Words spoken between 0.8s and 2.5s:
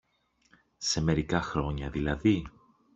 μερικά χρόνια δηλαδή;